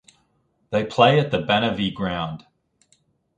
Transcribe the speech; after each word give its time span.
They 0.71 0.83
play 0.83 1.19
at 1.19 1.29
the 1.29 1.37
Banavie 1.37 1.93
ground. 1.93 2.47